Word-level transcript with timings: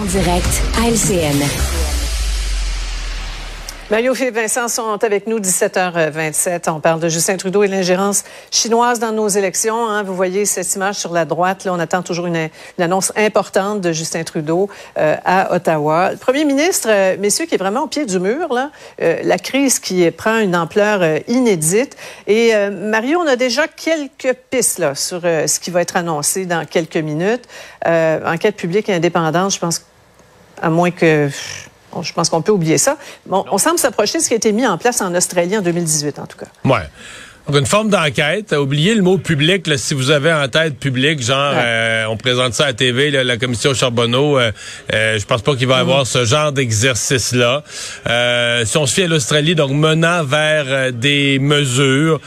En 0.00 0.04
direct 0.04 0.62
à 0.76 0.88
LCN. 0.88 1.87
Mario 3.90 4.14
et 4.14 4.30
Vincent 4.30 4.68
sont 4.68 5.02
avec 5.02 5.26
nous 5.26 5.40
17h27. 5.40 6.68
On 6.68 6.78
parle 6.78 7.00
de 7.00 7.08
Justin 7.08 7.38
Trudeau 7.38 7.62
et 7.62 7.68
l'ingérence 7.68 8.22
chinoise 8.50 8.98
dans 8.98 9.12
nos 9.12 9.28
élections. 9.28 9.88
Hein. 9.88 10.02
Vous 10.02 10.14
voyez 10.14 10.44
cette 10.44 10.74
image 10.74 10.96
sur 10.96 11.10
la 11.10 11.24
droite. 11.24 11.64
Là, 11.64 11.72
on 11.72 11.78
attend 11.78 12.02
toujours 12.02 12.26
une, 12.26 12.50
annonce 12.78 13.14
importante 13.16 13.80
de 13.80 13.92
Justin 13.92 14.24
Trudeau 14.24 14.68
euh, 14.98 15.16
à 15.24 15.54
Ottawa. 15.54 16.10
Le 16.10 16.18
premier 16.18 16.44
ministre, 16.44 16.88
euh, 16.90 17.16
messieurs, 17.18 17.46
qui 17.46 17.54
est 17.54 17.58
vraiment 17.58 17.84
au 17.84 17.86
pied 17.86 18.04
du 18.04 18.20
mur, 18.20 18.48
euh, 19.00 19.20
la 19.22 19.38
crise 19.38 19.78
qui 19.78 20.10
prend 20.10 20.38
une 20.38 20.54
ampleur 20.54 21.00
euh, 21.00 21.20
inédite. 21.26 21.96
Et 22.26 22.54
euh, 22.54 22.70
Mario, 22.70 23.18
on 23.20 23.26
a 23.26 23.36
déjà 23.36 23.68
quelques 23.68 24.36
pistes 24.50 24.94
sur 24.96 25.22
ce 25.22 25.58
qui 25.58 25.70
va 25.70 25.80
être 25.80 25.96
annoncé 25.96 26.44
dans 26.44 26.66
quelques 26.66 26.96
minutes. 26.96 27.48
enquête 27.86 28.56
publique 28.56 28.90
et 28.90 28.94
indépendante, 28.94 29.54
je 29.54 29.58
pense, 29.58 29.82
à 30.60 30.68
moins 30.68 30.90
que 30.90 31.30
Bon, 31.92 32.02
je 32.02 32.12
pense 32.12 32.28
qu'on 32.28 32.42
peut 32.42 32.52
oublier 32.52 32.78
ça. 32.78 32.96
Bon, 33.26 33.44
on 33.50 33.58
semble 33.58 33.78
s'approcher 33.78 34.18
de 34.18 34.22
ce 34.22 34.28
qui 34.28 34.34
a 34.34 34.36
été 34.36 34.52
mis 34.52 34.66
en 34.66 34.76
place 34.78 35.00
en 35.00 35.14
Australie 35.14 35.56
en 35.56 35.62
2018, 35.62 36.18
en 36.18 36.26
tout 36.26 36.36
cas. 36.38 36.46
Ouais. 36.64 36.82
Donc, 37.48 37.60
une 37.60 37.66
forme 37.66 37.88
d'enquête. 37.88 38.52
Oubliez 38.52 38.94
le 38.94 39.00
mot 39.00 39.16
public, 39.16 39.66
là, 39.68 39.78
si 39.78 39.94
vous 39.94 40.10
avez 40.10 40.30
en 40.30 40.46
tête 40.48 40.78
public, 40.78 41.22
genre, 41.22 41.54
Ouais. 41.54 41.62
euh, 41.64 42.04
on 42.10 42.18
présente 42.18 42.52
ça 42.52 42.64
à 42.64 42.66
la 42.66 42.72
TV, 42.74 43.10
là, 43.10 43.24
la 43.24 43.38
commission 43.38 43.72
Charbonneau, 43.72 44.38
euh, 44.38 44.52
euh, 44.92 45.18
je 45.18 45.24
pense 45.24 45.40
pas 45.40 45.56
qu'il 45.56 45.66
va 45.66 45.78
y 45.78 45.80
avoir 45.80 46.06
ce 46.06 46.26
genre 46.26 46.52
d'exercice-là. 46.52 47.64
Euh, 48.06 48.66
si 48.66 48.76
on 48.76 48.84
se 48.84 48.92
fie 48.92 49.04
à 49.04 49.08
l'Australie, 49.08 49.54
donc 49.54 49.70
menant 49.70 50.24
vers 50.24 50.64
euh, 50.68 50.90
des 50.90 51.38
mesures... 51.38 52.20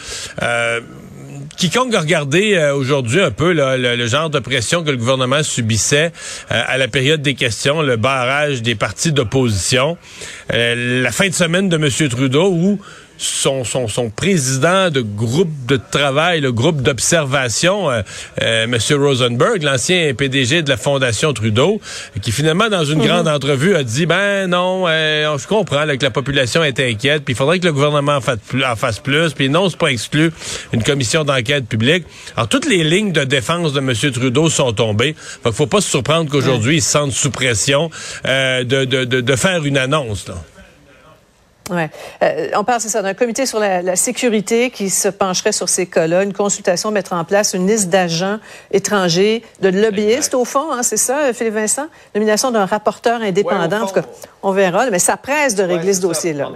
Quiconque 1.61 1.93
a 1.93 1.99
regardé 1.99 2.55
euh, 2.55 2.73
aujourd'hui 2.73 3.21
un 3.21 3.29
peu 3.29 3.53
le 3.53 4.07
genre 4.07 4.31
de 4.31 4.39
pression 4.39 4.83
que 4.83 4.89
le 4.89 4.97
gouvernement 4.97 5.43
subissait 5.43 6.11
euh, 6.51 6.63
à 6.65 6.79
la 6.79 6.87
période 6.87 7.21
des 7.21 7.35
questions, 7.35 7.83
le 7.83 7.97
barrage 7.97 8.63
des 8.63 8.73
partis 8.73 9.11
d'opposition, 9.11 9.95
euh, 10.51 11.03
la 11.03 11.11
fin 11.11 11.27
de 11.27 11.35
semaine 11.35 11.69
de 11.69 11.75
M. 11.75 12.09
Trudeau 12.09 12.49
où 12.49 12.79
son, 13.21 13.63
son, 13.63 13.87
son 13.87 14.09
président 14.09 14.89
de 14.89 15.01
groupe 15.01 15.51
de 15.67 15.79
travail, 15.91 16.41
le 16.41 16.51
groupe 16.51 16.81
d'observation, 16.81 17.89
euh, 17.91 18.01
euh, 18.41 18.63
M. 18.63 18.77
Rosenberg, 18.99 19.61
l'ancien 19.61 20.13
PDG 20.13 20.63
de 20.63 20.69
la 20.69 20.77
Fondation 20.77 21.31
Trudeau, 21.31 21.79
qui 22.21 22.31
finalement, 22.31 22.69
dans 22.69 22.83
une 22.83 23.05
grande 23.05 23.27
entrevue, 23.27 23.75
a 23.75 23.83
dit, 23.83 24.05
ben 24.05 24.47
non, 24.47 24.85
euh, 24.87 25.37
je 25.37 25.47
comprends 25.47 25.85
là, 25.85 25.97
que 25.97 26.03
la 26.03 26.09
population 26.09 26.63
est 26.63 26.79
inquiète, 26.79 27.23
puis 27.23 27.33
il 27.33 27.37
faudrait 27.37 27.59
que 27.59 27.65
le 27.65 27.73
gouvernement 27.73 28.15
en 28.15 28.21
fasse 28.21 28.39
plus, 28.47 28.65
en 28.65 28.75
fasse 28.75 28.99
plus 28.99 29.33
puis 29.33 29.49
non, 29.49 29.69
c'est 29.69 29.77
pas 29.77 29.91
exclu 29.91 30.31
une 30.73 30.83
commission 30.83 31.23
d'enquête 31.23 31.67
publique. 31.67 32.05
Alors, 32.35 32.49
toutes 32.49 32.67
les 32.67 32.83
lignes 32.83 33.11
de 33.11 33.23
défense 33.23 33.73
de 33.73 33.79
M. 33.79 33.93
Trudeau 34.11 34.49
sont 34.49 34.73
tombées. 34.73 35.15
Fait 35.43 35.51
faut 35.51 35.67
pas 35.67 35.81
se 35.81 35.89
surprendre 35.89 36.29
qu'aujourd'hui, 36.29 36.77
il 36.77 36.81
se 36.81 36.89
sente 36.89 37.11
sous 37.11 37.29
pression 37.29 37.89
euh, 38.25 38.63
de, 38.63 38.85
de, 38.85 39.05
de, 39.05 39.21
de 39.21 39.35
faire 39.35 39.63
une 39.63 39.77
annonce. 39.77 40.27
Là. 40.27 40.35
Ouais. 41.71 41.89
Euh, 42.21 42.49
on 42.55 42.63
parle, 42.63 42.81
c'est 42.81 42.89
ça, 42.89 43.01
d'un 43.01 43.13
comité 43.13 43.45
sur 43.45 43.59
la, 43.59 43.81
la 43.81 43.95
sécurité 43.95 44.69
qui 44.69 44.89
se 44.89 45.07
pencherait 45.07 45.53
sur 45.53 45.69
ces 45.69 45.85
cas-là, 45.87 46.23
une 46.23 46.33
consultation, 46.33 46.91
mettre 46.91 47.13
en 47.13 47.23
place 47.23 47.53
une 47.53 47.65
liste 47.65 47.89
d'agents 47.89 48.39
étrangers, 48.71 49.41
de 49.61 49.69
lobbyistes 49.69 50.33
au 50.33 50.45
fond, 50.45 50.71
hein, 50.71 50.83
c'est 50.83 50.97
ça, 50.97 51.33
Philippe 51.33 51.53
Vincent? 51.53 51.87
Nomination 52.13 52.51
d'un 52.51 52.65
rapporteur 52.65 53.21
indépendant. 53.21 53.77
Ouais, 53.77 53.83
en 53.83 53.87
tout 53.87 53.93
cas, 53.93 54.03
on 54.43 54.51
verra, 54.51 54.89
mais 54.89 54.99
ça 54.99 55.17
presse 55.17 55.55
de 55.55 55.63
régler 55.63 55.87
Ouais, 55.87 55.93
ce 55.93 56.01
dossier-là. 56.01 56.51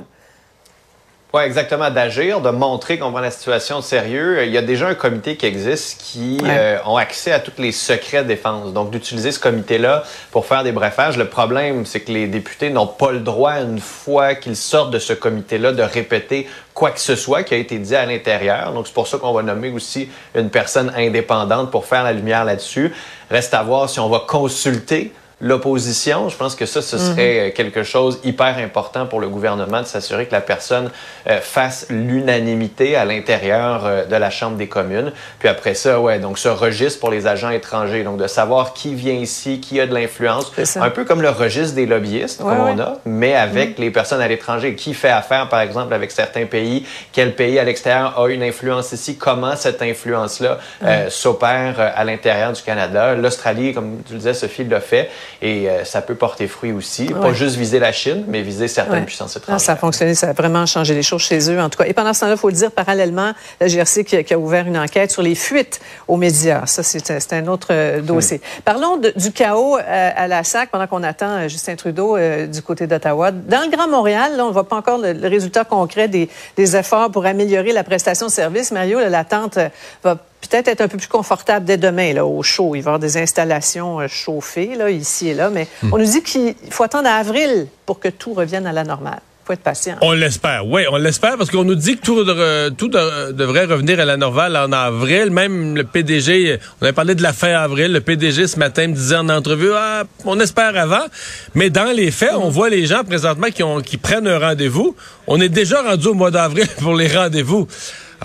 Oui, 1.34 1.42
exactement, 1.44 1.90
d'agir, 1.90 2.40
de 2.40 2.50
montrer 2.50 2.98
qu'on 2.98 3.12
prend 3.12 3.20
la 3.20 3.30
situation 3.30 3.80
au 3.80 3.82
sérieux. 3.82 4.46
Il 4.46 4.52
y 4.54 4.58
a 4.58 4.62
déjà 4.62 4.88
un 4.88 4.94
comité 4.96 5.36
qui 5.36 5.46
existe 5.46 6.00
qui 6.02 6.38
Ouais. 6.42 6.48
euh, 6.50 6.78
ont 6.86 6.96
accès 6.96 7.34
à 7.34 7.40
tous 7.42 7.52
les 7.62 7.74
secrets 7.74 8.24
de 8.24 8.30
défense. 8.30 8.72
Donc, 8.72 8.90
d'utiliser 8.90 9.34
ce 9.34 9.40
comité-là 9.40 10.04
pour 10.32 10.46
faire 10.46 10.64
des 10.64 10.72
briefages. 10.72 11.18
Le 11.18 11.28
problème, 11.28 11.86
c'est 11.86 12.00
que 12.00 12.12
les 12.14 12.28
députés 12.28 12.70
n'ont 12.70 12.88
pas 12.88 13.12
le 13.12 13.20
droit, 13.20 13.56
une 13.60 13.80
fois 13.82 14.36
qu'ils 14.36 14.56
sortent 14.56 14.92
de 14.92 15.00
ce 15.00 15.12
comité-là, 15.12 15.74
de 15.74 15.82
répéter 15.84 16.48
quoi 16.74 16.92
que 16.92 17.02
ce 17.02 17.18
soit 17.18 17.44
qui 17.44 17.54
a 17.54 17.58
été 17.58 17.80
dit 17.80 17.96
à 17.98 18.06
l'intérieur. 18.06 18.72
Donc, 18.72 18.88
c'est 18.88 18.94
pour 18.94 19.08
ça 19.08 19.18
qu'on 19.18 19.34
va 19.34 19.44
nommer 19.44 19.72
aussi 19.72 20.08
une 20.36 20.50
personne 20.50 20.94
indépendante 20.96 21.70
pour 21.70 21.86
faire 21.86 22.04
la 22.06 22.14
lumière 22.14 22.46
là-dessus. 22.46 22.94
Reste 23.30 23.54
à 23.54 23.62
voir 23.62 23.90
si 23.90 24.00
on 24.00 24.08
va 24.08 24.20
consulter 24.26 25.12
l'opposition. 25.42 26.30
Je 26.30 26.38
pense 26.38 26.56
que 26.56 26.66
ça, 26.66 26.82
ce 26.82 26.98
serait 26.98 27.50
euh, 27.50 27.52
quelque 27.52 27.84
chose 27.84 28.20
hyper 28.24 28.58
important 28.58 29.06
pour 29.06 29.20
le 29.20 29.28
gouvernement 29.28 29.82
de 29.82 29.86
s'assurer 29.86 30.26
que 30.26 30.32
la 30.32 30.42
personne 30.42 30.90
euh, 31.30 31.40
fasse 31.42 31.88
l'unanimité 31.90 32.96
à 32.96 33.06
l'intérieur 33.06 33.86
euh, 33.86 34.06
de 34.06 34.16
la 34.16 34.30
Chambre 34.30 34.58
des 34.58 34.68
communes. 34.68 35.12
Puis 35.40 35.48
après 35.50 35.74
ça, 35.74 36.00
ouais, 36.00 36.20
donc 36.20 36.38
ce 36.38 36.48
registre 36.48 37.00
pour 37.00 37.12
les 37.12 37.28
agents 37.28 37.50
étrangers, 37.50 38.04
donc 38.04 38.18
de 38.18 38.28
savoir 38.28 38.74
qui 38.74 38.94
vient 38.96 39.14
ici, 39.14 39.60
qui 39.60 39.80
a 39.80 39.88
de 39.88 39.94
l'influence, 39.94 40.52
C'est 40.56 40.66
ça. 40.66 40.84
un 40.84 40.90
peu 40.90 41.04
comme 41.06 41.22
le 41.22 41.30
registre 41.30 41.76
des 41.76 41.86
lobbyistes 41.86 42.42
Ouais, 42.42 42.56
comme 42.56 42.66
ouais. 42.66 42.74
on 42.76 42.80
a, 42.80 42.94
mais 43.06 43.36
avec 43.36 43.78
les 43.78 43.92
personnes 43.92 44.22
à 44.22 44.28
l'étranger, 44.28 44.76
qui 44.76 44.94
fait 44.94 45.10
affaire 45.10 45.50
par 45.50 45.62
exemple 45.62 45.94
avec 45.94 46.12
certains 46.12 46.46
pays, 46.46 46.86
quel 47.12 47.36
pays 47.36 47.60
à 47.60 47.64
l'extérieur 47.64 48.20
a 48.20 48.28
une 48.30 48.44
influence 48.44 48.92
ici, 48.92 49.18
comment 49.18 49.56
cette 49.56 49.82
influence-là 49.82 50.60
euh, 50.84 51.10
s'opère 51.10 51.76
euh, 51.80 51.90
à 51.94 52.04
l'intérieur 52.04 52.54
du 52.54 52.62
Canada? 52.62 53.16
L'Australie, 53.16 53.74
comme 53.74 54.02
tu 54.08 54.14
le 54.14 54.20
disais, 54.20 54.34
Sophie 54.34 54.64
l'a 54.64 54.80
fait 54.82 55.10
et 55.42 55.70
euh, 55.70 55.84
ça 55.86 56.02
peut 56.02 56.16
porter 56.16 56.48
fruit 56.48 56.72
aussi. 56.72 57.06
Pas 57.08 57.34
juste 57.34 57.56
viser 57.56 57.80
la 57.80 57.92
Chine, 57.92 58.24
mais 58.28 58.42
viser 58.42 58.68
certaines 58.68 58.96
Ouais. 59.00 59.02
puissances 59.06 59.36
étrangères. 59.36 59.60
ça 59.60 59.74
a 59.74 59.76
fonctionné, 59.76 60.16
ça 60.16 60.30
a 60.30 60.34
vraiment 60.34 60.66
changé 60.66 60.94
les 60.94 61.04
choses 61.04 61.22
chez 61.22 61.52
eux, 61.52 61.60
en 61.62 61.70
tout 61.70 61.78
cas. 61.78 61.86
Et 61.86 61.94
pendant 61.94 62.14
ce 62.14 62.22
temps-là, 62.22 62.34
il 62.34 62.38
faut 62.38 62.50
le 62.50 62.56
dire, 62.56 62.72
parallèlement, 62.72 63.32
la 63.60 63.68
GRC 63.68 64.04
qui, 64.04 64.16
a- 64.18 64.24
qui 64.24 64.34
a 64.34 64.40
ouvert 64.40 64.66
une 64.68 64.78
enquête 64.78 65.12
sur 65.12 65.22
les 65.22 65.36
fuites 65.36 65.80
aux 66.08 66.18
médias. 66.18 66.66
Ça, 66.66 66.84
c'est 66.84 67.34
un 67.34 67.48
autre 67.48 67.68
euh, 67.72 68.02
dossier. 68.02 68.42
Parlons 68.64 68.98
de- 68.98 69.14
du 69.16 69.32
chaos 69.32 69.78
euh, 69.78 69.82
à 70.16 70.28
la 70.28 70.44
SAC 70.44 70.70
pendant 70.72 70.88
qu'on 70.88 71.04
attend 71.04 71.48
Justin 71.48 71.76
Trudeau 71.76 72.18
du 72.48 72.62
côté 72.62 72.88
d'Ottawa. 72.88 73.32
Dans 73.32 73.62
le 73.62 73.70
Grand 73.76 73.88
Montréal, 73.88 74.38
là, 74.38 74.44
on 74.46 74.50
ne 74.50 74.54
voit 74.54 74.68
pas 74.68 74.76
encore 74.78 74.98
le, 74.98 75.14
le 75.14 75.28
résultat 75.28 75.64
concret 75.66 76.08
des, 76.08 76.30
des 76.58 76.76
efforts 76.76 77.12
pour 77.12 77.26
améliorer 77.26 77.72
la 77.72 77.84
prestation 77.84 78.28
de 78.28 78.32
service. 78.32 78.72
Mario, 78.72 79.00
l'attente 79.10 79.58
va 80.04 80.16
peut-être 80.42 80.68
être 80.68 80.82
un 80.82 80.88
peu 80.88 80.98
plus 80.98 81.08
confortable 81.08 81.66
dès 81.66 81.78
demain, 81.78 82.14
là, 82.14 82.26
au 82.26 82.44
chaud. 82.44 82.76
Il 82.76 82.82
va 82.82 82.92
y 82.92 82.94
avoir 82.94 83.00
des 83.00 83.18
installations 83.18 84.00
euh, 84.00 84.08
chauffées, 84.08 84.76
là, 84.76 84.90
ici 84.90 85.30
et 85.30 85.34
là. 85.34 85.50
Mais 85.50 85.68
on 85.92 85.98
nous 85.98 86.06
dit 86.06 86.22
qu'il 86.24 86.54
faut 86.70 86.84
attendre 86.84 87.08
à 87.10 87.14
avril 87.16 87.68
pour 87.86 88.00
que 88.00 88.10
tout 88.10 88.34
revienne 88.34 88.68
à 88.68 88.72
la 88.74 88.84
normale. 88.84 89.20
Il 89.44 89.48
faut 89.48 89.54
être 89.54 89.60
patient. 89.62 89.96
On 90.02 90.14
l'espère, 90.14 90.66
oui, 90.68 90.84
on 90.92 90.98
l'espère 90.98 91.38
parce 91.38 91.52
qu'on 91.52 91.64
nous 91.64 91.76
dit 91.76 91.98
que 91.98 92.02
tout, 92.02 92.24
de- 92.24 92.70
tout 92.70 92.88
de- 92.88 93.32
devrait 93.32 93.66
revenir 93.66 94.00
à 94.00 94.06
la 94.06 94.18
normale 94.18 94.58
en 94.58 94.72
avril. 94.72 95.30
Même 95.30 95.76
le 95.76 95.84
PDG, 95.84 96.58
on 96.82 96.84
avait 96.86 96.94
parlé 96.94 97.14
de 97.14 97.22
la 97.22 97.32
fin 97.32 97.50
avril, 97.54 97.92
le 97.92 98.02
PDG 98.02 98.48
ce 98.48 98.58
matin 98.58 98.88
me 98.88 98.94
disait 98.96 99.18
en 99.18 99.30
entrevue, 99.30 99.70
ah, 99.76 100.04
on 100.26 100.40
espère 100.40 100.76
avant. 100.76 101.06
Mais 101.54 101.70
dans 101.70 101.96
les 101.96 102.10
faits, 102.10 102.32
on 102.36 102.50
voit 102.50 102.72
les 102.72 102.88
gens 102.88 103.04
présentement 103.04 103.48
qui, 103.54 103.62
ont, 103.62 103.82
qui 103.82 103.98
prennent 103.98 104.28
un 104.28 104.40
rendez-vous. 104.40 104.96
On 105.28 105.40
est 105.40 105.50
déjà 105.50 105.84
rendu 105.84 106.08
au 106.08 106.16
mois 106.16 106.32
d'avril 106.32 106.66
pour 106.82 106.96
les 106.96 107.08
rendez-vous. 107.08 107.68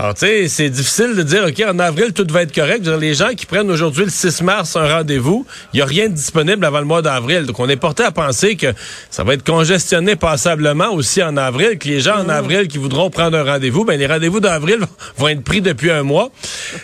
Alors, 0.00 0.14
tu 0.14 0.20
sais, 0.20 0.48
c'est 0.48 0.70
difficile 0.70 1.14
de 1.14 1.22
dire, 1.22 1.44
OK, 1.46 1.62
en 1.68 1.78
avril, 1.78 2.14
tout 2.14 2.26
va 2.30 2.40
être 2.40 2.54
correct. 2.54 2.80
Dire, 2.80 2.96
les 2.96 3.12
gens 3.12 3.34
qui 3.36 3.44
prennent 3.44 3.70
aujourd'hui 3.70 4.04
le 4.06 4.10
6 4.10 4.40
mars 4.40 4.74
un 4.74 4.88
rendez-vous, 4.88 5.44
il 5.74 5.76
n'y 5.76 5.82
a 5.82 5.84
rien 5.84 6.08
de 6.08 6.14
disponible 6.14 6.64
avant 6.64 6.78
le 6.78 6.86
mois 6.86 7.02
d'avril. 7.02 7.44
Donc, 7.44 7.60
on 7.60 7.68
est 7.68 7.76
porté 7.76 8.04
à 8.04 8.10
penser 8.10 8.56
que 8.56 8.68
ça 9.10 9.24
va 9.24 9.34
être 9.34 9.44
congestionné 9.44 10.16
passablement 10.16 10.90
aussi 10.94 11.22
en 11.22 11.36
avril, 11.36 11.78
que 11.78 11.86
les 11.86 12.00
gens 12.00 12.16
en 12.16 12.30
avril 12.30 12.66
qui 12.66 12.78
voudront 12.78 13.10
prendre 13.10 13.36
un 13.36 13.44
rendez-vous, 13.44 13.84
ben 13.84 13.98
les 14.00 14.06
rendez-vous 14.06 14.40
d'avril 14.40 14.78
vont 15.18 15.28
être 15.28 15.44
pris 15.44 15.60
depuis 15.60 15.90
un 15.90 16.02
mois. 16.02 16.30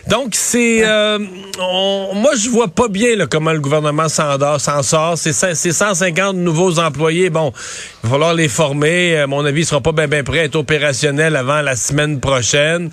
Donc, 0.08 0.34
c'est... 0.34 0.86
euh, 0.86 1.18
on- 1.58 2.10
moi, 2.16 2.32
je 2.38 2.50
vois 2.50 2.68
pas 2.68 2.88
bien 2.88 3.16
là, 3.16 3.24
comment 3.26 3.52
le 3.52 3.60
gouvernement 3.60 4.10
s'en 4.10 4.82
sort. 4.82 5.16
C'est 5.16 5.30
cin- 5.30 5.54
c'est 5.54 5.72
150 5.72 6.36
nouveaux 6.36 6.78
employés. 6.80 7.30
Bon, 7.30 7.50
il 8.04 8.08
va 8.08 8.12
falloir 8.12 8.34
les 8.34 8.48
former. 8.48 9.16
À 9.20 9.26
mon 9.26 9.42
avis, 9.46 9.62
ils 9.62 9.66
seront 9.66 9.80
pas 9.80 9.92
bien 9.92 10.06
ben 10.06 10.22
prêts 10.22 10.40
à 10.40 10.44
être 10.44 10.56
opérationnels 10.56 11.34
avant 11.34 11.62
la 11.62 11.76
semaine 11.76 12.20
prochaine. 12.20 12.90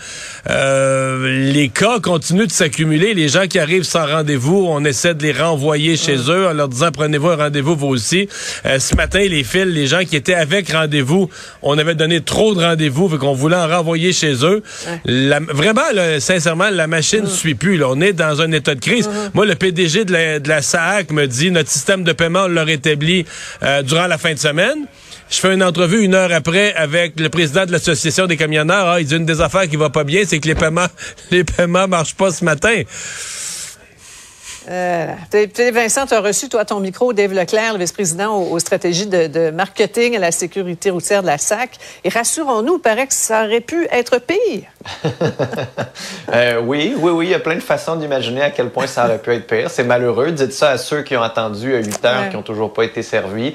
Euh, 0.49 1.51
les 1.51 1.69
cas 1.69 1.99
continuent 1.99 2.47
de 2.47 2.51
s'accumuler. 2.51 3.13
Les 3.13 3.29
gens 3.29 3.47
qui 3.47 3.59
arrivent 3.59 3.83
sans 3.83 4.05
rendez-vous, 4.05 4.65
on 4.69 4.83
essaie 4.83 5.13
de 5.13 5.23
les 5.23 5.31
renvoyer 5.31 5.95
chez 5.97 6.17
eux 6.29 6.47
en 6.47 6.53
leur 6.53 6.67
disant 6.67 6.89
prenez-vous 6.91 7.29
un 7.29 7.35
rendez-vous 7.37 7.75
vous 7.75 7.87
aussi. 7.87 8.27
Euh, 8.65 8.79
ce 8.79 8.95
matin, 8.95 9.19
les 9.19 9.43
fils, 9.43 9.65
les 9.65 9.87
gens 9.87 10.03
qui 10.03 10.15
étaient 10.15 10.33
avec 10.33 10.71
rendez-vous, 10.71 11.29
on 11.61 11.77
avait 11.77 11.95
donné 11.95 12.21
trop 12.21 12.53
de 12.53 12.59
rendez-vous, 12.61 13.09
fait 13.09 13.17
qu'on 13.17 13.33
voulait 13.33 13.55
en 13.55 13.67
renvoyer 13.67 14.11
chez 14.13 14.33
eux. 14.45 14.61
La- 15.05 15.39
vraiment, 15.39 15.81
là, 15.93 16.19
sincèrement, 16.19 16.69
la 16.69 16.87
machine 16.87 17.21
ne 17.21 17.27
suit 17.27 17.55
plus. 17.55 17.77
Là. 17.77 17.87
On 17.89 18.01
est 18.01 18.13
dans 18.13 18.41
un 18.41 18.51
état 18.51 18.75
de 18.75 18.79
crise. 18.81 19.09
Moi, 19.33 19.45
le 19.45 19.55
PDG 19.55 20.05
de 20.05 20.11
la, 20.13 20.39
de 20.39 20.49
la 20.49 20.61
SAAC 20.61 21.11
me 21.11 21.25
dit 21.27 21.51
notre 21.51 21.69
système 21.69 22.03
de 22.03 22.11
paiement, 22.11 22.43
on 22.45 22.47
l'a 22.47 22.63
rétabli 22.63 23.25
euh, 23.63 23.81
durant 23.81 24.07
la 24.07 24.17
fin 24.17 24.33
de 24.33 24.39
semaine. 24.39 24.85
Je 25.33 25.39
fais 25.39 25.55
une 25.55 25.63
entrevue 25.63 26.03
une 26.03 26.13
heure 26.13 26.31
après 26.31 26.75
avec 26.75 27.19
le 27.19 27.27
président 27.27 27.65
de 27.65 27.71
l'association 27.71 28.27
des 28.27 28.37
camionneurs. 28.37 28.87
Ah, 28.87 29.01
il 29.01 29.07
dit 29.07 29.15
une 29.15 29.25
des 29.25 29.41
affaires 29.41 29.67
qui 29.67 29.77
va 29.77 29.89
pas 29.89 30.03
bien, 30.03 30.21
c'est 30.27 30.39
que 30.39 30.47
les 30.47 30.53
paiements, 30.53 30.85
les 31.31 31.43
paiements 31.43 31.87
marchent 31.87 32.13
pas 32.13 32.29
ce 32.29 32.45
matin. 32.45 32.83
Euh, 34.69 35.13
Vincent, 35.73 36.05
tu 36.05 36.13
as 36.13 36.21
reçu, 36.21 36.49
toi, 36.49 36.65
ton 36.65 36.79
micro, 36.79 37.13
Dave 37.13 37.33
Leclerc, 37.33 37.73
le 37.73 37.79
vice-président 37.79 38.35
aux, 38.37 38.51
aux 38.51 38.59
stratégies 38.59 39.07
de, 39.07 39.27
de 39.27 39.49
marketing 39.51 40.15
à 40.15 40.19
la 40.19 40.31
sécurité 40.31 40.89
routière 40.89 41.21
de 41.21 41.27
la 41.27 41.37
SAC. 41.37 41.71
Et 42.03 42.09
rassurons-nous, 42.09 42.75
il 42.77 42.81
paraît 42.81 43.07
que 43.07 43.13
ça 43.13 43.45
aurait 43.45 43.61
pu 43.61 43.87
être 43.91 44.19
pire. 44.19 44.63
Euh, 46.33 46.59
oui, 46.61 46.95
oui, 46.97 47.11
oui, 47.11 47.27
il 47.27 47.31
y 47.31 47.35
a 47.35 47.39
plein 47.39 47.55
de 47.55 47.59
façons 47.59 47.95
d'imaginer 47.95 48.41
à 48.41 48.49
quel 48.49 48.69
point 48.69 48.87
ça 48.87 49.05
aurait 49.05 49.19
pu 49.19 49.31
être 49.33 49.45
pire. 49.45 49.69
C'est 49.69 49.83
malheureux. 49.83 50.31
Dites 50.31 50.51
ça 50.53 50.69
à 50.71 50.77
ceux 50.79 51.03
qui 51.03 51.15
ont 51.15 51.21
attendu 51.21 51.75
à 51.75 51.77
8 51.79 52.05
heures, 52.05 52.21
Ouais. 52.23 52.29
qui 52.29 52.35
ont 52.35 52.41
toujours 52.41 52.73
pas 52.73 52.83
été 52.85 53.03
servis. 53.03 53.53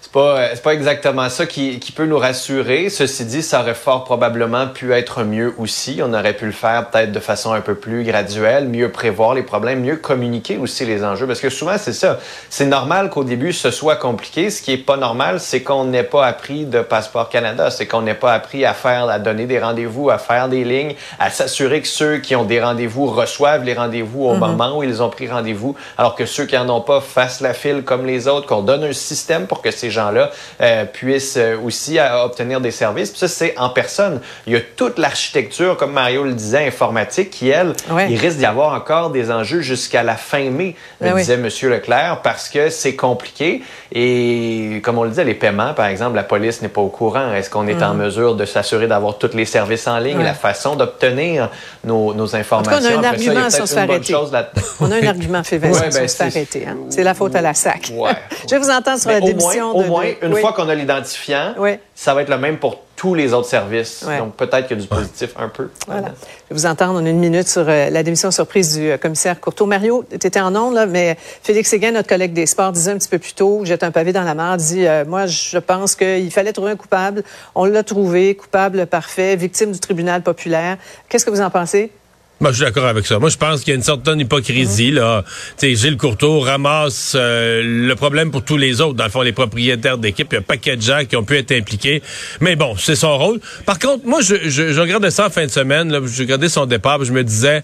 C'est 0.00 0.10
pas, 0.10 0.38
euh, 0.40 0.48
c'est 0.54 0.62
pas 0.62 0.74
exactement 0.74 1.28
ça 1.28 1.46
qui, 1.46 1.78
qui 1.78 1.92
peut 1.92 2.06
nous 2.06 2.18
rassurer. 2.18 2.88
Ceci 2.90 3.24
dit, 3.26 3.42
ça 3.42 3.60
aurait 3.60 3.74
fort 3.74 4.02
probablement 4.04 4.66
pu 4.66 4.92
être 4.92 5.22
mieux 5.22 5.54
aussi. 5.58 6.00
On 6.02 6.12
aurait 6.12 6.32
pu 6.32 6.46
le 6.46 6.52
faire 6.52 6.90
peut-être 6.90 7.12
de 7.12 7.20
façon 7.20 7.52
un 7.52 7.60
peu 7.60 7.76
plus 7.76 8.02
graduelle, 8.02 8.66
mieux 8.68 8.90
prévoir 8.90 9.34
les 9.34 9.42
problèmes, 9.44 9.80
mieux 9.82 9.96
communiquer 9.96 10.29
aussi 10.60 10.84
les 10.84 11.04
enjeux. 11.04 11.26
Parce 11.26 11.40
que 11.40 11.50
souvent, 11.50 11.76
c'est 11.78 11.92
ça. 11.92 12.18
C'est 12.48 12.66
normal 12.66 13.10
qu'au 13.10 13.24
début, 13.24 13.52
ce 13.52 13.70
soit 13.70 13.96
compliqué. 13.96 14.50
Ce 14.50 14.62
qui 14.62 14.72
est 14.72 14.78
pas 14.78 14.96
normal, 14.96 15.40
c'est 15.40 15.62
qu'on 15.62 15.84
n'ait 15.84 16.02
pas 16.02 16.26
appris 16.26 16.64
de 16.64 16.80
Passeport 16.80 17.28
Canada. 17.28 17.70
C'est 17.70 17.86
qu'on 17.86 18.02
n'ait 18.02 18.14
pas 18.14 18.32
appris 18.32 18.64
à 18.64 18.74
faire, 18.74 19.08
à 19.08 19.18
donner 19.18 19.46
des 19.46 19.58
rendez-vous, 19.58 20.10
à 20.10 20.18
faire 20.18 20.48
des 20.48 20.64
lignes, 20.64 20.94
à 21.18 21.30
s'assurer 21.30 21.80
que 21.82 21.88
ceux 21.88 22.18
qui 22.18 22.36
ont 22.36 22.44
des 22.44 22.60
rendez-vous 22.60 23.06
reçoivent 23.06 23.64
les 23.64 23.74
rendez-vous 23.74 24.24
au 24.24 24.34
moment 24.34 24.78
où 24.78 24.82
ils 24.82 25.02
ont 25.02 25.08
pris 25.10 25.28
rendez-vous, 25.28 25.74
alors 25.98 26.14
que 26.14 26.26
ceux 26.26 26.46
qui 26.46 26.56
en 26.56 26.68
ont 26.68 26.80
pas 26.80 27.00
fassent 27.00 27.40
la 27.40 27.54
file 27.54 27.82
comme 27.84 28.06
les 28.06 28.28
autres, 28.28 28.46
qu'on 28.46 28.62
donne 28.62 28.84
un 28.84 28.92
système 28.92 29.46
pour 29.46 29.62
que 29.62 29.70
ces 29.70 29.90
gens-là 29.90 30.30
euh, 30.60 30.84
puissent 30.84 31.36
euh, 31.36 31.56
aussi 31.64 31.98
euh, 31.98 32.24
obtenir 32.24 32.60
des 32.60 32.70
services. 32.70 33.10
Puis 33.10 33.18
ça, 33.20 33.28
c'est 33.28 33.56
en 33.58 33.70
personne. 33.70 34.20
Il 34.46 34.52
y 34.52 34.56
a 34.56 34.60
toute 34.60 34.98
l'architecture, 34.98 35.76
comme 35.76 35.92
Mario 35.92 36.24
le 36.24 36.32
disait, 36.32 36.66
informatique, 36.66 37.30
qui, 37.30 37.48
elle, 37.48 37.72
Ouais. 37.90 38.08
il 38.10 38.18
risque 38.18 38.38
d'y 38.38 38.46
avoir 38.46 38.74
encore 38.74 39.10
des 39.10 39.30
enjeux 39.30 39.60
jusqu'à 39.60 40.02
la 40.02 40.16
fin 40.20 40.50
mai, 40.50 40.74
Ben 41.00 41.12
oui. 41.14 41.20
disait 41.22 41.34
M. 41.34 41.48
Leclerc, 41.70 42.20
parce 42.22 42.48
que 42.48 42.70
c'est 42.70 42.94
compliqué. 42.96 43.62
Et 43.92 44.80
comme 44.82 44.98
on 44.98 45.04
le 45.04 45.10
disait, 45.10 45.24
les 45.24 45.34
paiements, 45.34 45.74
par 45.74 45.86
exemple, 45.86 46.16
la 46.16 46.22
police 46.22 46.62
n'est 46.62 46.68
pas 46.68 46.80
au 46.80 46.88
courant. 46.88 47.32
Est-ce 47.34 47.50
qu'on 47.50 47.66
est 47.66 47.82
en 47.82 47.94
mesure 47.94 48.34
de 48.34 48.44
s'assurer 48.44 48.86
d'avoir 48.86 49.18
tous 49.18 49.34
les 49.34 49.44
services 49.44 49.86
en 49.86 49.98
ligne, 49.98 50.16
Mm. 50.16 50.18
Ouais. 50.18 50.24
la 50.24 50.34
façon 50.34 50.76
d'obtenir 50.76 51.50
nos, 51.84 52.14
nos 52.14 52.34
informations? 52.36 52.72
on 52.80 52.84
a 52.84 52.88
un 52.88 53.02
Après 53.02 53.02
ça, 53.02 53.08
argument 53.30 53.44
a 53.46 53.50
si 53.50 53.56
on 53.56 53.58
peut-être 53.58 53.68
se 53.68 53.74
fait 53.74 53.80
une 53.80 53.86
bonne 53.86 54.34
arrêter. 54.34 54.60
On 54.80 54.90
a 54.90 54.96
un 54.96 55.06
argument, 55.06 55.42
fait 55.44 55.56
Ouais, 55.58 55.70
ben, 55.90 56.08
c'est- 56.08 56.66
hein. 56.66 56.76
C'est 56.88 57.02
la 57.02 57.14
faute 57.14 57.34
à 57.34 57.40
la 57.42 57.54
SAC. 57.54 57.92
Ouais. 57.94 58.10
Je 58.50 58.56
vous 58.56 58.70
entendre 58.70 58.98
sur 59.00 59.10
la 59.10 59.18
au 59.18 59.20
démission 59.26 59.72
moins, 59.72 59.82
de... 59.82 59.86
au 59.86 59.90
moins, 59.90 60.04
une 60.22 60.34
Oui. 60.34 60.40
fois 60.40 60.52
qu'on 60.52 60.68
a 60.68 60.74
l'identifiant, 60.74 61.54
Oui. 61.58 61.72
ça 61.94 62.14
va 62.14 62.22
être 62.22 62.28
le 62.30 62.38
même 62.38 62.58
pour 62.58 62.78
tous 63.00 63.14
les 63.14 63.32
autres 63.32 63.48
services. 63.48 64.04
Ouais. 64.06 64.18
Donc 64.18 64.34
peut-être 64.34 64.68
qu'il 64.68 64.76
y 64.76 64.80
a 64.80 64.82
du 64.82 64.86
positif 64.86 65.30
un 65.38 65.48
peu. 65.48 65.70
Voilà. 65.86 66.08
Je 66.08 66.54
vais 66.54 66.60
vous 66.60 66.66
entendre. 66.66 67.00
On 67.00 67.06
a 67.06 67.08
une 67.08 67.18
minute 67.18 67.48
sur 67.48 67.66
euh, 67.66 67.88
la 67.88 68.02
démission 68.02 68.30
surprise 68.30 68.76
du 68.76 68.90
euh, 68.90 68.98
commissaire 68.98 69.40
Courteau. 69.40 69.64
Mario, 69.64 70.04
tu 70.10 70.26
étais 70.26 70.38
en 70.38 70.54
ondes, 70.54 70.74
là, 70.74 70.84
mais 70.84 71.16
Félix 71.42 71.70
Séguin, 71.70 71.92
notre 71.92 72.10
collègue 72.10 72.34
des 72.34 72.44
sports, 72.44 72.72
disait 72.72 72.90
un 72.90 72.98
petit 72.98 73.08
peu 73.08 73.18
plus 73.18 73.32
tôt, 73.32 73.64
jette 73.64 73.84
un 73.84 73.90
pavé 73.90 74.12
dans 74.12 74.22
la 74.22 74.34
mare, 74.34 74.58
dit 74.58 74.86
euh, 74.86 75.06
Moi, 75.06 75.24
je 75.24 75.56
pense 75.56 75.94
qu'il 75.94 76.30
fallait 76.30 76.52
trouver 76.52 76.72
un 76.72 76.76
coupable. 76.76 77.22
On 77.54 77.64
l'a 77.64 77.82
trouvé, 77.84 78.34
coupable 78.34 78.86
parfait, 78.86 79.34
victime 79.34 79.72
du 79.72 79.80
tribunal 79.80 80.20
populaire. 80.20 80.76
Qu'est-ce 81.08 81.24
que 81.24 81.30
vous 81.30 81.40
en 81.40 81.48
pensez? 81.48 81.90
Moi, 82.40 82.52
je 82.52 82.56
suis 82.56 82.64
d'accord 82.64 82.86
avec 82.86 83.06
ça. 83.06 83.18
Moi, 83.18 83.28
je 83.28 83.36
pense 83.36 83.60
qu'il 83.60 83.68
y 83.68 83.72
a 83.72 83.76
une 83.76 83.82
certaine 83.82 84.18
hypocrisie, 84.18 84.92
là. 84.92 85.24
Tu 85.58 85.66
sais, 85.68 85.74
Gilles 85.74 85.98
Courteau 85.98 86.40
ramasse 86.40 87.12
euh, 87.14 87.62
le 87.62 87.94
problème 87.94 88.30
pour 88.30 88.42
tous 88.42 88.56
les 88.56 88.80
autres. 88.80 88.94
Dans 88.94 89.04
le 89.04 89.10
fond, 89.10 89.20
les 89.20 89.32
propriétaires 89.32 89.98
d'équipe, 89.98 90.28
il 90.30 90.36
y 90.36 90.38
a 90.38 90.40
un 90.40 90.42
paquet 90.42 90.76
de 90.76 90.80
gens 90.80 91.04
qui 91.04 91.16
ont 91.16 91.22
pu 91.22 91.36
être 91.36 91.52
impliqués. 91.52 92.02
Mais 92.40 92.56
bon, 92.56 92.76
c'est 92.78 92.96
son 92.96 93.18
rôle. 93.18 93.40
Par 93.66 93.78
contre, 93.78 94.06
moi, 94.06 94.22
je, 94.22 94.48
je, 94.48 94.72
je 94.72 94.80
regardais 94.80 95.10
ça 95.10 95.26
en 95.26 95.30
fin 95.30 95.44
de 95.44 95.50
semaine, 95.50 95.92
là. 95.92 96.00
Je 96.02 96.22
regardais 96.22 96.48
son 96.48 96.64
départ, 96.64 96.96
puis 96.96 97.06
je 97.06 97.12
me 97.12 97.22
disais, 97.22 97.62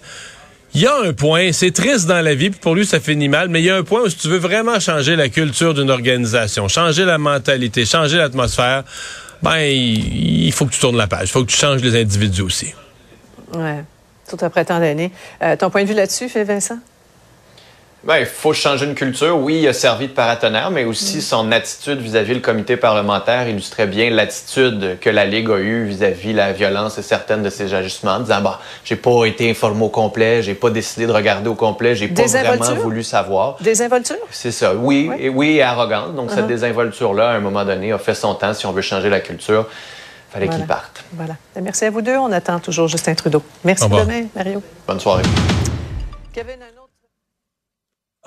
il 0.75 0.81
y 0.81 0.85
a 0.85 0.95
un 1.05 1.13
point, 1.13 1.53
c'est 1.53 1.71
triste 1.71 2.05
dans 2.05 2.21
la 2.21 2.35
vie, 2.35 2.51
puis 2.51 2.59
pour 2.59 2.75
lui, 2.75 2.85
ça 2.85 2.99
finit 2.99 3.29
mal, 3.29 3.49
mais 3.49 3.61
il 3.61 3.65
y 3.65 3.71
a 3.71 3.77
un 3.77 3.83
point 3.83 4.01
où 4.01 4.09
si 4.09 4.17
tu 4.17 4.27
veux 4.27 4.37
vraiment 4.37 4.79
changer 4.79 5.15
la 5.15 5.29
culture 5.29 5.73
d'une 5.73 5.89
organisation, 5.89 6.67
changer 6.67 7.03
la 7.03 7.17
mentalité, 7.17 7.83
changer 7.83 8.17
l'atmosphère, 8.17 8.83
ben, 9.41 9.57
il, 9.57 10.45
il 10.45 10.51
faut 10.51 10.67
que 10.67 10.73
tu 10.73 10.79
tournes 10.79 10.97
la 10.97 11.07
page. 11.07 11.29
Il 11.29 11.31
faut 11.31 11.43
que 11.43 11.49
tu 11.51 11.57
changes 11.57 11.81
les 11.81 11.99
individus 11.99 12.43
aussi. 12.43 12.67
Ouais. 13.55 13.83
Tout 14.29 14.37
après 14.41 14.65
tant 14.65 14.79
d'années. 14.79 15.11
Euh, 15.41 15.55
ton 15.55 15.69
point 15.69 15.83
de 15.83 15.87
vue 15.87 15.93
là-dessus, 15.95 16.27
Vincent? 16.43 16.77
Ben, 18.03 18.19
il 18.19 18.25
faut 18.25 18.53
changer 18.53 18.85
une 18.85 18.93
culture. 18.95 19.37
Oui, 19.37 19.59
il 19.63 19.67
a 19.67 19.73
servi 19.73 20.07
de 20.07 20.13
paratonnerre, 20.13 20.69
mais 20.71 20.85
aussi 20.85 21.21
son 21.21 21.51
attitude 21.51 21.99
vis-à-vis 21.99 22.35
le 22.35 22.39
comité 22.39 22.77
parlementaire 22.77 23.49
illustrait 23.49 23.87
bien 23.87 24.11
l'attitude 24.11 24.97
que 25.01 25.09
la 25.09 25.25
Ligue 25.25 25.49
a 25.49 25.57
eue 25.57 25.85
vis-à-vis 25.85 26.31
la 26.31 26.53
violence 26.53 26.97
et 26.99 27.01
certaines 27.01 27.41
de 27.41 27.49
ses 27.49 27.73
ajustements, 27.73 28.13
en 28.13 28.19
disant, 28.19 28.39
bah, 28.41 28.61
j'ai 28.85 28.95
pas 28.95 29.25
été 29.25 29.49
informé 29.49 29.83
au 29.83 29.89
complet, 29.89 30.41
j'ai 30.41 30.53
pas 30.53 30.69
décidé 30.69 31.05
de 31.07 31.11
regarder 31.11 31.49
au 31.49 31.55
complet, 31.55 31.95
j'ai 31.95 32.07
pas 32.07 32.23
vraiment 32.23 32.75
voulu 32.75 33.03
savoir. 33.03 33.57
Désinvolture? 33.59 34.15
C'est 34.31 34.51
ça. 34.51 34.73
Oui, 34.75 35.09
et 35.19 35.27
oui, 35.27 35.57
et 35.57 35.63
arrogante. 35.63 36.15
Donc, 36.15 36.29
Uh-huh. 36.29 36.35
cette 36.35 36.47
désinvolture-là, 36.47 37.31
à 37.31 37.33
un 37.33 37.39
moment 37.39 37.65
donné, 37.65 37.91
a 37.91 37.97
fait 37.97 38.15
son 38.15 38.35
temps. 38.35 38.53
Si 38.53 38.65
on 38.65 38.71
veut 38.71 38.81
changer 38.83 39.09
la 39.09 39.19
culture, 39.21 39.65
fallait 40.31 40.45
Voilà. 40.45 40.59
qu'il 40.59 40.67
parte. 40.67 41.03
Voilà. 41.13 41.35
Merci 41.61 41.85
à 41.85 41.89
vous 41.91 42.01
deux. 42.01 42.15
On 42.17 42.31
attend 42.31 42.59
toujours 42.59 42.87
Justin 42.87 43.15
Trudeau. 43.15 43.41
Merci 43.63 43.87
demain, 43.89 44.25
Mario. 44.35 44.61
Bonne 44.87 44.99
soirée. 44.99 45.23
Kevin, 46.33 46.53
un 46.61 46.81
autre. 46.81 46.87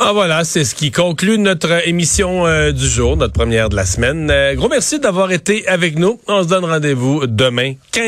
Ah 0.03 0.13
voilà, 0.15 0.45
c'est 0.45 0.65
ce 0.65 0.75
qui 0.75 0.91
conclut 0.91 1.37
notre 1.37 1.87
émission 1.87 2.47
euh, 2.47 2.73
du 2.73 2.89
jour, 2.89 3.19
notre 3.19 3.35
première 3.35 3.69
de 3.69 3.77
la 3.77 3.85
semaine. 3.85 4.31
Euh, 4.31 4.55
gros 4.55 4.69
merci 4.71 4.99
d'avoir 4.99 5.31
été 5.31 5.69
avec 5.69 5.99
nous. 5.99 6.19
On 6.27 6.43
se 6.43 6.49
donne 6.49 6.65
rendez-vous 6.65 7.27
demain, 7.27 7.75
15 7.93 8.03